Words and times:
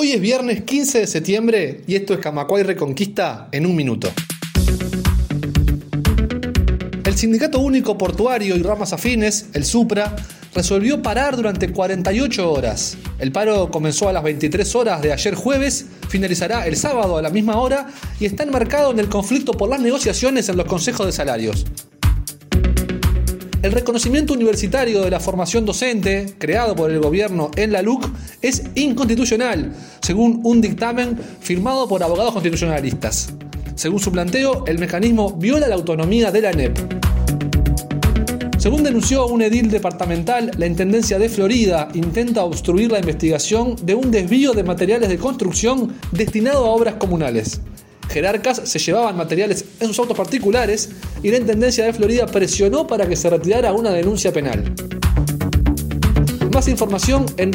Hoy 0.00 0.12
es 0.12 0.20
viernes 0.20 0.62
15 0.62 1.00
de 1.00 1.06
septiembre 1.08 1.80
y 1.88 1.96
esto 1.96 2.14
es 2.14 2.20
Camacuay 2.20 2.62
Reconquista 2.62 3.48
en 3.50 3.66
un 3.66 3.74
minuto. 3.74 4.08
El 7.04 7.16
Sindicato 7.16 7.58
Único 7.58 7.98
Portuario 7.98 8.54
y 8.54 8.62
Ramas 8.62 8.92
Afines, 8.92 9.46
el 9.54 9.64
SUPRA, 9.64 10.14
resolvió 10.54 11.02
parar 11.02 11.34
durante 11.34 11.72
48 11.72 12.48
horas. 12.48 12.96
El 13.18 13.32
paro 13.32 13.72
comenzó 13.72 14.08
a 14.08 14.12
las 14.12 14.22
23 14.22 14.72
horas 14.76 15.02
de 15.02 15.12
ayer 15.12 15.34
jueves, 15.34 15.86
finalizará 16.08 16.68
el 16.68 16.76
sábado 16.76 17.16
a 17.16 17.22
la 17.22 17.30
misma 17.30 17.56
hora 17.56 17.88
y 18.20 18.26
está 18.26 18.44
enmarcado 18.44 18.92
en 18.92 19.00
el 19.00 19.08
conflicto 19.08 19.50
por 19.50 19.68
las 19.68 19.80
negociaciones 19.80 20.48
en 20.48 20.58
los 20.58 20.66
consejos 20.66 21.06
de 21.06 21.12
salarios. 21.12 21.66
El 23.60 23.72
reconocimiento 23.72 24.34
universitario 24.34 25.02
de 25.02 25.10
la 25.10 25.18
formación 25.18 25.66
docente, 25.66 26.26
creado 26.38 26.76
por 26.76 26.92
el 26.92 27.00
gobierno 27.00 27.50
en 27.56 27.72
la 27.72 27.82
LUC, 27.82 28.08
es 28.40 28.62
inconstitucional, 28.76 29.74
según 30.00 30.40
un 30.44 30.60
dictamen 30.60 31.18
firmado 31.40 31.88
por 31.88 32.00
abogados 32.04 32.34
constitucionalistas. 32.34 33.30
Según 33.74 33.98
su 33.98 34.12
planteo, 34.12 34.64
el 34.68 34.78
mecanismo 34.78 35.32
viola 35.32 35.66
la 35.66 35.74
autonomía 35.74 36.30
de 36.30 36.40
la 36.40 36.50
ANEP. 36.50 36.78
Según 38.58 38.84
denunció 38.84 39.26
un 39.26 39.42
edil 39.42 39.70
departamental, 39.70 40.52
la 40.56 40.66
Intendencia 40.66 41.18
de 41.18 41.28
Florida 41.28 41.88
intenta 41.94 42.44
obstruir 42.44 42.92
la 42.92 43.00
investigación 43.00 43.74
de 43.82 43.96
un 43.96 44.12
desvío 44.12 44.52
de 44.52 44.62
materiales 44.62 45.08
de 45.08 45.18
construcción 45.18 45.94
destinado 46.12 46.64
a 46.64 46.70
obras 46.70 46.94
comunales 46.94 47.60
jerarcas 48.08 48.62
se 48.64 48.78
llevaban 48.78 49.16
materiales 49.16 49.64
en 49.80 49.88
sus 49.88 49.98
autos 49.98 50.16
particulares 50.16 50.90
y 51.22 51.30
la 51.30 51.38
Intendencia 51.38 51.84
de 51.84 51.92
Florida 51.92 52.26
presionó 52.26 52.86
para 52.86 53.06
que 53.08 53.16
se 53.16 53.30
retirara 53.30 53.72
una 53.72 53.90
denuncia 53.90 54.32
penal. 54.32 54.74
Más 56.52 56.68
información 56.68 57.26
en. 57.36 57.50